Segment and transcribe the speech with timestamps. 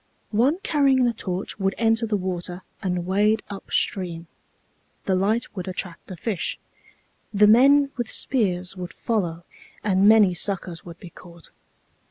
[0.31, 4.25] One carrying the torch would enter the water and wade up stream.
[5.05, 6.57] The light would attract the fish.
[7.31, 9.45] The men with spears would follow,
[9.83, 11.51] and many suckers would be caught.